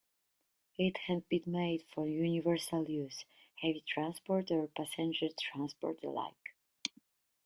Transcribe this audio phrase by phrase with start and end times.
[0.79, 3.23] It had been made for universal use:
[3.61, 6.55] heavy transport or passenger transport alike.